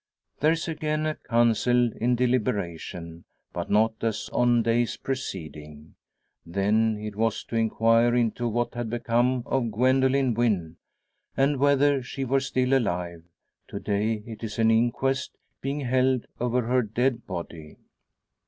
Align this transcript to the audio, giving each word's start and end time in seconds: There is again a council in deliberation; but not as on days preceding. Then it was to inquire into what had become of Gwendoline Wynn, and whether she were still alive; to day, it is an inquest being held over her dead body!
There 0.39 0.53
is 0.53 0.67
again 0.67 1.05
a 1.05 1.13
council 1.13 1.91
in 1.93 2.15
deliberation; 2.15 3.23
but 3.53 3.69
not 3.69 3.93
as 4.03 4.31
on 4.33 4.63
days 4.63 4.97
preceding. 4.97 5.93
Then 6.43 6.97
it 6.99 7.15
was 7.15 7.43
to 7.43 7.55
inquire 7.55 8.15
into 8.15 8.47
what 8.47 8.73
had 8.73 8.89
become 8.89 9.43
of 9.45 9.69
Gwendoline 9.69 10.33
Wynn, 10.33 10.77
and 11.37 11.59
whether 11.59 12.01
she 12.01 12.25
were 12.25 12.39
still 12.39 12.73
alive; 12.75 13.21
to 13.67 13.79
day, 13.79 14.23
it 14.25 14.43
is 14.43 14.57
an 14.57 14.71
inquest 14.71 15.37
being 15.61 15.81
held 15.81 16.25
over 16.39 16.63
her 16.63 16.81
dead 16.81 17.27
body! 17.27 17.77